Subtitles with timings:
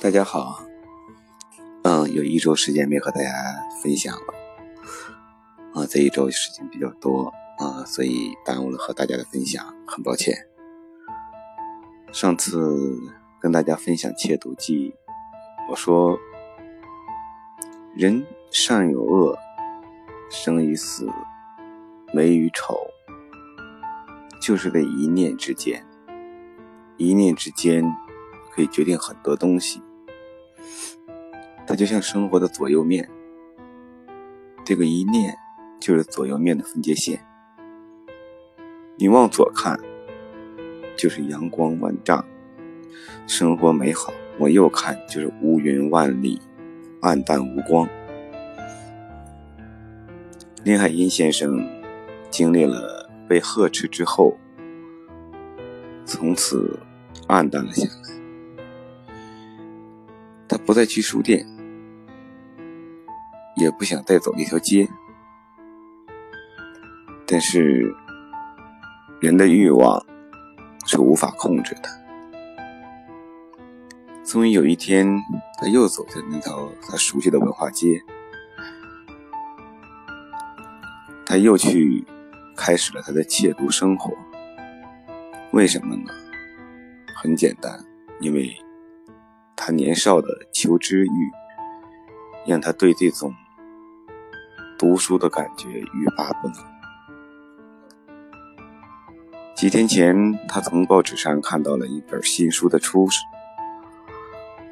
[0.00, 0.62] 大家好，
[1.82, 3.28] 嗯，有一周时间没和大家
[3.82, 4.34] 分享了，
[5.74, 10.46] 啊，这一周事情比较多啊，所以耽误了和大家的分享，很抱歉。
[12.12, 12.78] 上次
[13.40, 14.94] 跟大家分享窃读记，
[15.68, 16.16] 我说
[17.96, 19.36] 人善有恶，
[20.30, 21.10] 生与死，
[22.14, 22.78] 美与丑，
[24.40, 25.84] 就是在一念之间，
[26.96, 27.84] 一念之间。
[28.50, 29.80] 可以决定很多东西，
[31.68, 33.06] 它就像生活的左右面，
[34.64, 35.36] 这个一念
[35.78, 37.22] 就是左右面的分界线。
[38.96, 39.78] 你往左看，
[40.96, 42.24] 就是阳光万丈，
[43.26, 46.40] 生活美好；往右看，就是乌云万里，
[47.02, 47.86] 暗淡无光。
[50.64, 51.68] 林海音先生
[52.30, 54.38] 经历了被呵斥之后，
[56.06, 56.80] 从此
[57.26, 58.08] 暗淡了下来。
[60.48, 61.46] 他不再去书店，
[63.58, 64.88] 也不想再走一条街。
[67.26, 67.94] 但是，
[69.20, 70.04] 人的欲望
[70.86, 71.82] 是无法控制的。
[74.24, 75.06] 终于有一天，
[75.58, 78.02] 他又走在那条他熟悉的文化街，
[81.26, 82.06] 他又去
[82.56, 84.12] 开始了他的窃读生活。
[85.52, 86.12] 为什么呢？
[87.14, 87.84] 很简单，
[88.20, 88.56] 因为。
[89.60, 91.30] 他年少的求知欲，
[92.46, 93.34] 让他对这种
[94.78, 96.56] 读书的感觉欲罢不能。
[99.54, 103.08] 几天前，他从报纸上看到了一本新书的出，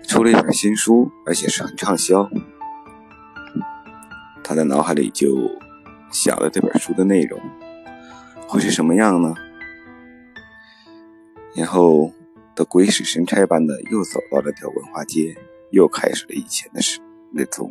[0.06, 2.30] 出了一本新书，而且是很畅销。
[4.44, 5.50] 他的脑海里就
[6.10, 7.40] 想了这本书的内容
[8.46, 9.34] 会是什么样呢？
[11.54, 12.12] 然后。
[12.58, 15.36] 他鬼使神差般的又走到了条文化街，
[15.72, 17.70] 又开始了以前的事，那种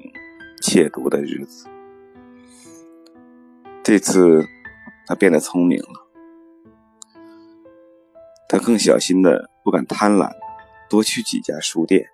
[0.61, 1.66] 窃读的日子。
[3.85, 4.50] 这次
[5.06, 6.07] 他变得聪明了，
[8.50, 10.34] 他更小心的不敢贪婪，
[10.90, 12.07] 多去几家书店。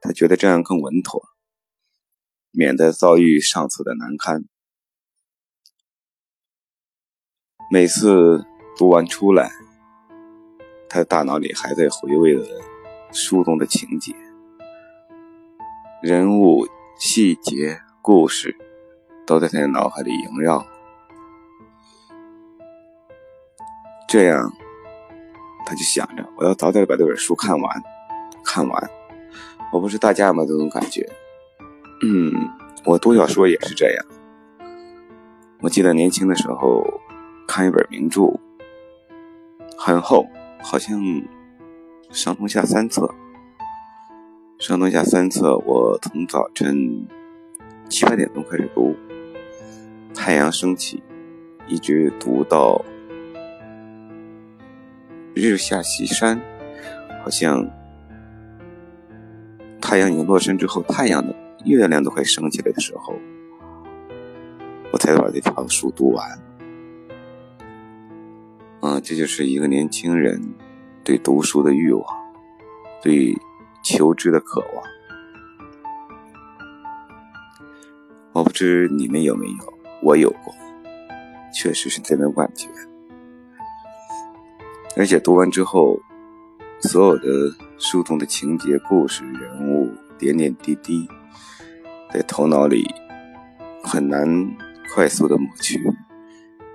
[0.00, 1.22] 他觉得这样更稳妥，
[2.50, 4.46] 免得遭遇上次的难堪。
[7.70, 8.44] 每次
[8.76, 9.52] 读完出来。
[10.88, 12.44] 他的大脑里还在回味着
[13.12, 14.12] 书中的情节、
[16.02, 16.66] 人物、
[16.98, 18.56] 细节、故事，
[19.26, 20.64] 都在他的脑海里萦绕。
[24.08, 24.52] 这样，
[25.66, 27.82] 他就想着，我要早点把这本书看完。
[28.44, 28.90] 看完，
[29.72, 30.44] 我不是大家嘛？
[30.46, 31.08] 这种感觉，
[32.02, 32.32] 嗯，
[32.84, 34.06] 我读小说也是这样。
[35.60, 36.84] 我记得年轻的时候
[37.48, 38.38] 看一本名著，
[39.78, 40.26] 很厚。
[40.62, 40.98] 好像
[42.10, 43.14] 上中下三册，
[44.58, 45.58] 上中下三册。
[45.58, 47.06] 我从早晨
[47.90, 48.96] 七八点钟开始读，
[50.14, 51.02] 太阳升起，
[51.66, 52.82] 一直读到
[55.34, 56.40] 日下西山。
[57.22, 57.68] 好像
[59.80, 63.14] 太阳已经落山之后，太阳的月亮都快升起来的时候，
[64.92, 66.30] 我才把这条书读完。
[68.80, 70.54] 啊，这就是一个年轻人
[71.02, 72.06] 对读书的欲望，
[73.02, 73.34] 对
[73.82, 74.84] 求知的渴望。
[78.32, 79.73] 我不知你们有没有，
[80.04, 80.54] 我有过，
[81.52, 82.68] 确实是这种感觉。
[84.96, 85.98] 而且读完之后，
[86.80, 87.24] 所有的
[87.78, 91.08] 书中的情节、故事、人物、点点滴滴，
[92.12, 92.84] 在头脑里
[93.82, 94.24] 很难
[94.94, 95.80] 快速的抹去，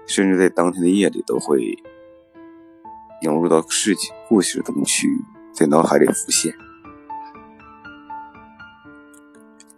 [0.06, 1.78] 甚至在当天的夜里都会。
[3.22, 5.10] 涌入到事情、故事中去，
[5.52, 6.54] 在脑海里浮现。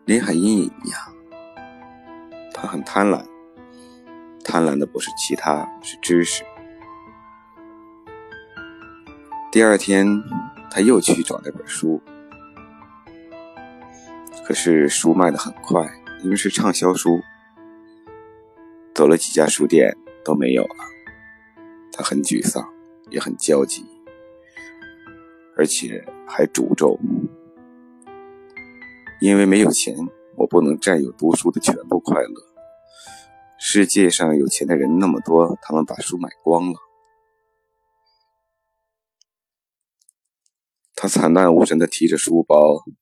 [0.05, 1.01] 林海音也一样，
[2.53, 3.25] 他很贪婪，
[4.43, 6.43] 贪婪的不是其他，是知识。
[9.51, 10.05] 第二天，
[10.69, 12.01] 他又去找那本书，
[14.45, 15.89] 可是书卖的很快，
[16.23, 17.21] 因为是畅销书。
[18.93, 20.75] 走了几家书店都没有了，
[21.93, 22.71] 他很沮丧。
[23.09, 23.83] 也很焦急，
[25.57, 26.97] 而且还诅咒，
[29.19, 29.93] 因为没有钱，
[30.37, 32.50] 我不能占有读书的全部快乐。
[33.63, 36.79] 世界上有钱的人那么多，他们把书买光了。
[40.95, 42.57] 他惨淡无神的提着书包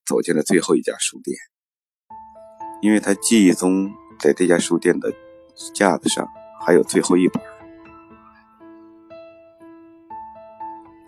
[0.05, 1.37] 走进了最后一家书店，
[2.81, 3.89] 因为他记忆中
[4.19, 5.13] 在这家书店的
[5.73, 6.27] 架子上
[6.59, 7.41] 还有最后一本。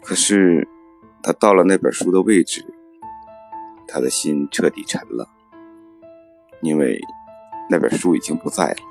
[0.02, 0.66] 可是，
[1.22, 2.64] 他到了那本书的位置，
[3.86, 5.28] 他的心彻底沉了，
[6.62, 6.98] 因为
[7.70, 8.91] 那本书已经不在了。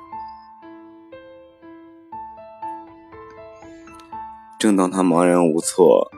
[4.61, 6.11] 正当他茫然无措、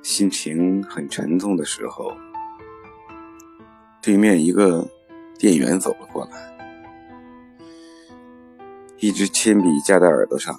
[0.00, 2.14] 心情很沉重的时候，
[4.00, 4.88] 对面一个
[5.38, 6.30] 店员走了过来，
[8.96, 10.58] 一支铅笔架在耳朵上，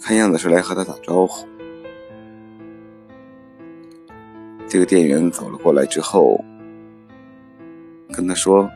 [0.00, 1.46] 看样子是来和他打招呼。
[4.66, 6.44] 这个店员走了过来之后，
[8.12, 8.68] 跟他说：“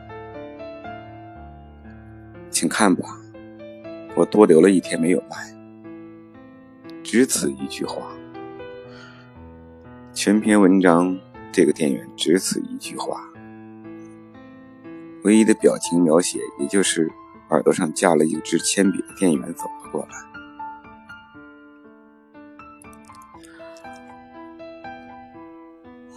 [2.49, 3.19] 请看吧，
[4.15, 5.53] 我多留了一天没有来。”
[7.03, 8.11] 只此一句话，
[10.13, 11.17] 全篇文章。
[11.55, 13.21] 这个店员只此一句话，
[15.23, 17.07] 唯一的表情描写，也就是
[17.51, 20.17] 耳朵上架了一支铅笔的店员走了过来。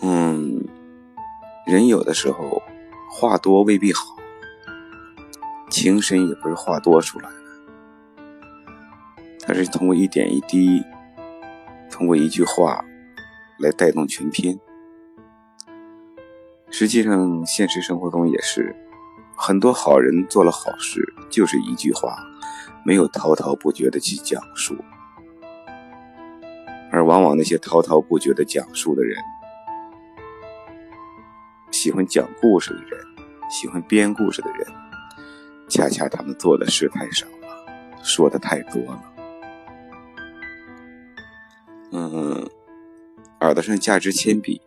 [0.00, 0.64] 嗯，
[1.66, 2.62] 人有的时候
[3.10, 4.16] 话多未必好，
[5.68, 7.28] 情深也不是话多出来，
[9.46, 10.82] 它是通过一点一滴，
[11.88, 12.84] 通过一句话
[13.60, 14.58] 来带动全篇。
[16.68, 18.74] 实际上，现实生活中也是，
[19.36, 21.00] 很多好人做了好事，
[21.30, 22.18] 就是一句话，
[22.84, 24.76] 没有滔滔不绝的去讲述，
[26.90, 29.16] 而往往那些滔滔不绝的讲述的人，
[31.70, 33.00] 喜欢讲故事的人，
[33.48, 34.66] 喜欢编故事的人，
[35.68, 39.15] 恰恰他们做的事太少了，说的太多了。
[41.98, 42.46] 嗯，
[43.40, 44.60] 耳朵上架支铅笔。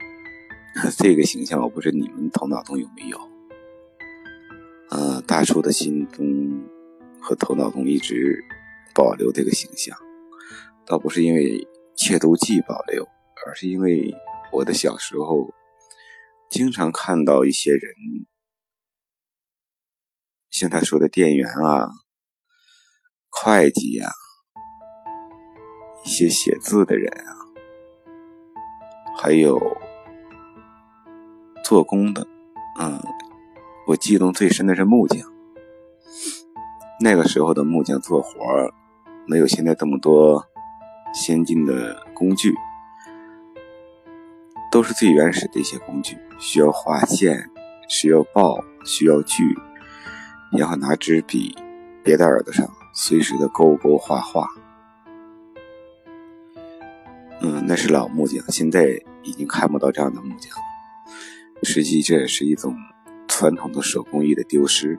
[0.97, 3.19] 这个形象我不知道你们头脑中有没有？
[4.89, 6.25] 呃，大叔的心中
[7.21, 8.43] 和头脑中一直
[8.95, 9.95] 保留这个形象，
[10.87, 13.07] 倒不是因为窃读记保留，
[13.45, 14.11] 而是因为
[14.51, 15.53] 我的小时候
[16.49, 17.93] 经常看到一些人，
[20.49, 21.89] 像他说的店员啊、
[23.29, 24.11] 会计啊、
[26.09, 27.37] 一些写字的人啊，
[29.15, 29.77] 还有。
[31.63, 32.25] 做工的，
[32.79, 32.99] 嗯，
[33.85, 35.21] 我记忆最深的是木匠。
[36.99, 38.73] 那个时候的木匠做活儿，
[39.27, 40.43] 没有现在这么多
[41.13, 42.55] 先进的工具，
[44.71, 47.51] 都是最原始的一些工具，需要划线，
[47.87, 49.43] 需要刨，需要锯，
[50.57, 51.55] 然后拿支笔
[52.03, 54.47] 别在耳朵上，随时的勾勾画画。
[57.69, 60.51] 那是老木匠，现在已经看不到这样的木匠。
[61.61, 62.75] 实际这也是一种
[63.27, 64.97] 传统的手工艺的丢失。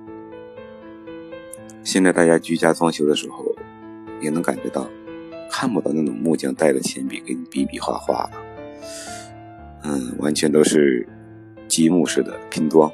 [1.82, 3.44] 现在大家居家装修的时候，
[4.20, 4.88] 也能感觉到，
[5.50, 8.30] 看不到那种木匠带着铅笔给你比比划划了。
[9.82, 11.04] 嗯，完全都是
[11.66, 12.88] 积木式的拼装。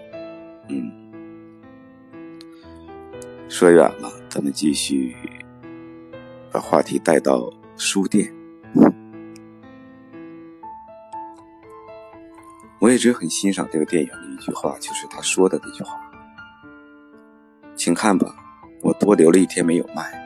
[0.70, 0.90] 嗯，
[3.46, 5.14] 说远了，咱们继续
[6.50, 8.32] 把话题带到书店。
[12.78, 15.98] 我一直很欣赏这个电影的一句话，就是他说的那句话
[17.74, 18.36] ：“请看吧，
[18.82, 20.22] 我多留了一天没有卖。”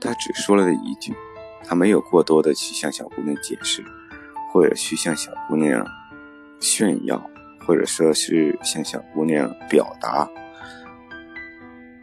[0.00, 1.14] 他只说了这一句，
[1.62, 3.84] 他没有过多的去向小姑娘解释，
[4.50, 5.86] 或者去向小姑娘
[6.58, 7.30] 炫耀，
[7.66, 10.28] 或者说是向小姑娘表达，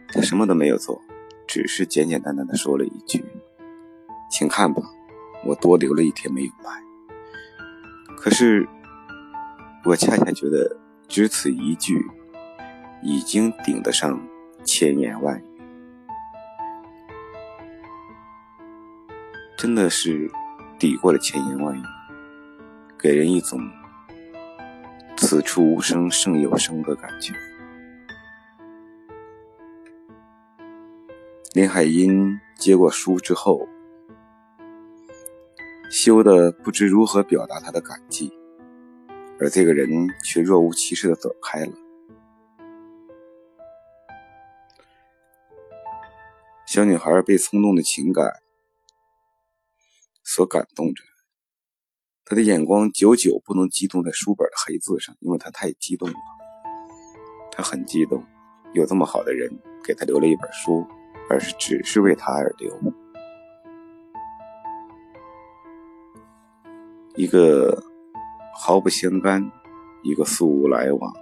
[0.08, 1.00] 他什么都没有做，
[1.46, 3.24] 只是简简单单的说了一句
[4.30, 4.82] ：“请看吧，
[5.44, 6.70] 我多留了一天没有卖。”
[8.22, 8.68] 可是，
[9.82, 10.76] 我恰恰觉得，
[11.08, 12.00] 只此一句，
[13.02, 14.24] 已经顶得上
[14.64, 15.44] 千言万语，
[19.56, 20.30] 真的是
[20.78, 21.82] 抵过了千言万语，
[22.96, 23.58] 给人一种
[25.16, 27.34] 此处无声胜有声的感觉。
[31.54, 33.68] 林海音接过书之后。
[36.04, 38.32] 羞得不知如何表达他的感激，
[39.38, 39.88] 而这个人
[40.24, 41.72] 却若无其事的走开了。
[46.66, 48.42] 小女孩被冲动的情感
[50.24, 51.04] 所感动着，
[52.24, 56.14] 她的眼光久久不能集中在书本的黑字上，因为她太激动了。
[57.52, 58.26] 她很激动，
[58.74, 59.48] 有这么好的人
[59.84, 60.84] 给她留了一本书，
[61.30, 62.76] 而是只是为她而留。
[67.14, 67.82] 一个
[68.54, 69.52] 毫不相干，
[70.02, 71.12] 一个素无来往，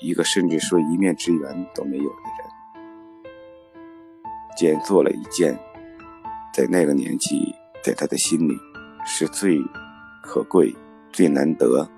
[0.00, 3.32] 一个甚至说一面之缘都没有的人，
[4.56, 5.56] 竟然做了一件
[6.52, 8.58] 在那个年纪，在他的心里
[9.06, 9.62] 是最
[10.24, 10.74] 可贵、
[11.12, 11.88] 最难得，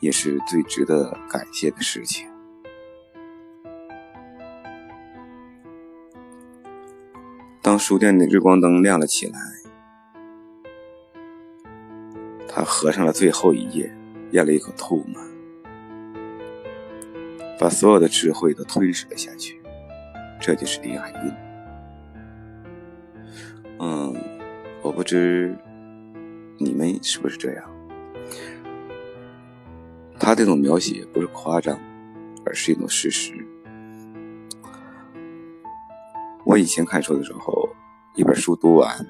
[0.00, 2.28] 也是最值得感谢的事情。
[7.60, 9.38] 当书店的日光灯亮了起来，
[12.64, 13.90] 合上了最后一页，
[14.32, 15.20] 咽了一口唾沫，
[17.58, 19.60] 把所有的智慧都吞噬了下去。
[20.40, 21.32] 这就是林海音。
[23.78, 24.14] 嗯，
[24.82, 25.56] 我不知
[26.58, 27.70] 你们是不是这样。
[30.18, 31.78] 他这种描写不是夸张，
[32.44, 33.32] 而是一种事实。
[36.44, 37.68] 我以前看书的时候，
[38.14, 39.06] 一本书读完，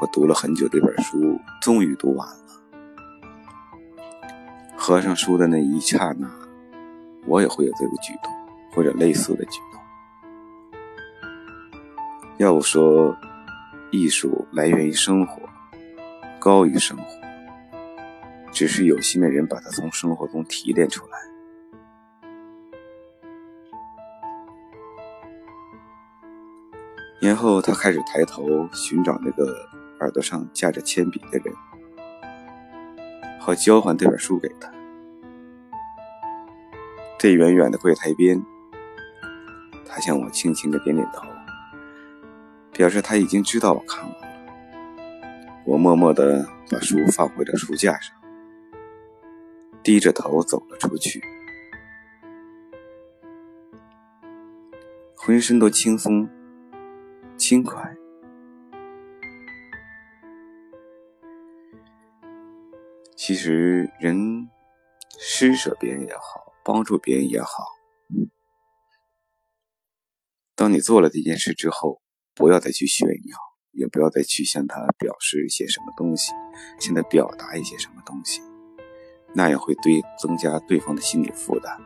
[0.00, 2.49] 我读了很久，这本书终于读完了。
[4.82, 6.26] 合上书的那一刹那，
[7.26, 8.32] 我也会有这个举动，
[8.72, 9.78] 或者类似的举动。
[12.38, 13.14] 要我说，
[13.90, 15.42] 艺术来源于生活，
[16.38, 17.04] 高于生活，
[18.50, 21.18] 只是有心的人把它从生活中提炼出来。
[27.20, 29.54] 然后他开始抬头寻找那个
[30.00, 31.54] 耳朵上架着铅笔的人，
[33.40, 34.70] 好交还这本书给他。
[37.18, 38.40] 在远远的柜台边，
[39.84, 41.26] 他向我轻轻的点点头。
[42.72, 44.28] 表示他已经知道我看完了，
[45.66, 48.16] 我默默地把书放回了书架上，
[49.82, 51.22] 低着头走了出去，
[55.14, 56.26] 浑身都轻松、
[57.36, 57.94] 轻快。
[63.30, 64.50] 其实，人
[65.16, 67.64] 施舍别人也好，帮助别人也好，
[70.56, 72.02] 当你做了这件事之后。
[72.34, 73.38] 不要再去炫耀，
[73.70, 76.32] 也不要再去向他表示一些什么东西，
[76.80, 78.42] 向他表达一些什么东西，
[79.32, 81.78] 那样会对增加对方的心理负担。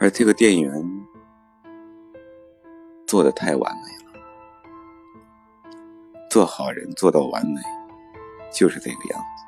[0.00, 0.72] 而这个店员
[3.06, 4.12] 做的太完美了，
[6.28, 7.60] 做好人做到完美，
[8.56, 9.44] 就是这个样子。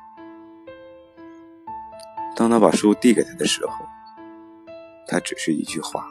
[2.35, 3.85] 当他把书递给他的时候，
[5.07, 6.05] 他只是一句话。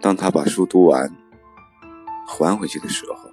[0.00, 1.08] 当他把书读完，
[2.26, 3.30] 还回去的时候，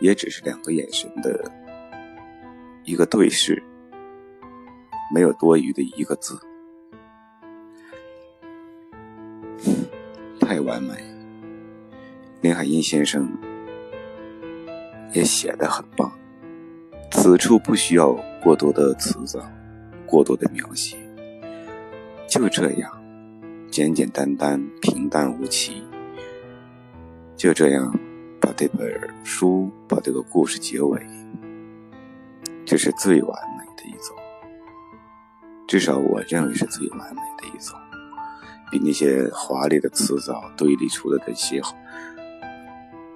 [0.00, 1.50] 也只是两个眼神的
[2.82, 3.62] 一个对视，
[5.14, 6.38] 没有多余的一个字，
[10.40, 10.92] 太完美。
[12.42, 13.26] 林海音先生
[15.14, 16.12] 也写得很棒，
[17.16, 19.40] 此处不需要过多的词藻，
[20.04, 20.96] 过多的描写，
[22.28, 22.90] 就这样。
[23.70, 25.82] 简简单单、平淡无奇，
[27.36, 27.96] 就这样
[28.40, 31.00] 把这本书、把这个故事结尾，
[32.66, 34.16] 这是最完美的一种，
[35.68, 37.78] 至少我认为是最完美的一种，
[38.70, 41.62] 比那些华丽的词藻堆砌出的那些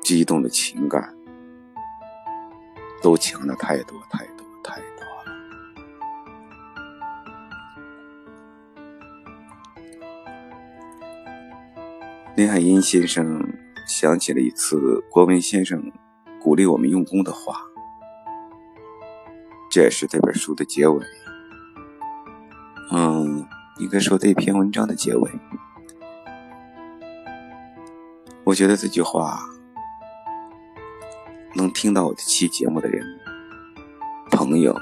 [0.00, 1.14] 激动的情感
[3.02, 5.34] 都强了太多太多太多了。
[12.36, 13.42] 林海音先生
[13.86, 15.92] 想起了一次国文先生
[16.40, 17.60] 鼓励我们用功的话，
[19.70, 21.04] 这也是这本书的结尾。
[22.90, 23.46] 嗯，
[23.78, 25.30] 应该说这篇文章的结尾。
[28.44, 29.40] 我觉得这句话，
[31.80, 33.06] 听到我这期节目的人，
[34.32, 34.76] 朋友，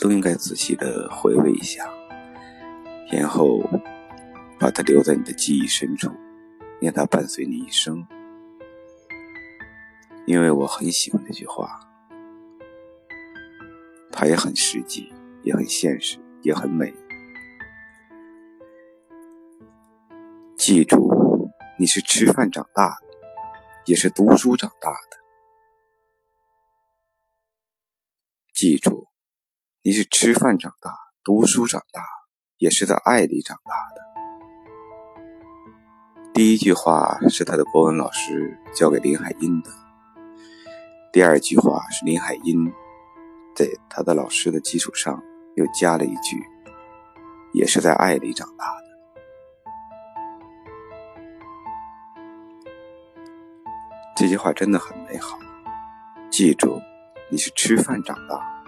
[0.00, 1.88] 都应该仔细的回味一下，
[3.12, 3.62] 然后。
[4.58, 6.08] 把它留在你的记忆深处，
[6.80, 8.06] 让它伴随你一生。
[10.24, 11.80] 因为我很喜欢这句话，
[14.12, 16.94] 它也很实际，也很现实，也很美。
[20.56, 23.06] 记住，你是吃饭长大的，
[23.86, 25.21] 也是读书长大的。
[28.62, 29.08] 记住，
[29.82, 32.00] 你是吃饭长大，读书长大，
[32.58, 34.00] 也是在爱里长大的。
[36.32, 39.70] 第一句话是他的国文老师教给林海音的，
[41.12, 42.72] 第二句话是林海音
[43.56, 45.20] 在他的老师的基础上
[45.56, 46.40] 又加了一句，
[47.52, 48.84] 也是在爱里长大的。
[54.14, 55.36] 这句话真的很美好。
[56.30, 56.80] 记住，
[57.32, 58.62] 你是吃饭长大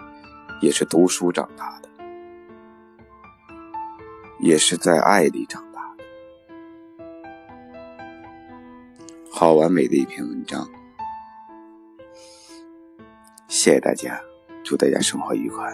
[0.59, 1.89] 也是读书长大的
[4.39, 6.03] 也是在爱里长大的。
[9.29, 10.67] 好完美的一篇文章
[13.47, 14.19] 谢谢大家
[14.63, 15.71] 祝大家生活愉快。